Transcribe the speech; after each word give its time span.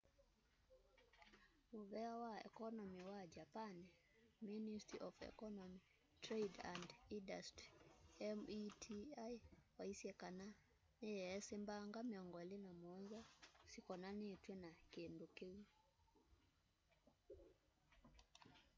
muvea 1.71 2.11
wa 2.23 2.33
ekonomi 2.49 3.01
wa 3.11 3.21
japani 3.35 3.85
ministry 4.49 4.97
of 5.07 5.13
economy 5.31 5.79
trade 6.25 6.57
and 6.73 6.85
industry 7.17 7.69
meti 8.45 8.97
waisye 9.77 10.11
kana 10.21 10.45
niyeesi 11.01 11.53
mbanga 11.63 11.99
27 12.09 13.23
syikonanitw'e 13.71 14.53
na 14.63 14.71
kindu 14.93 15.25
kiu 15.37 15.61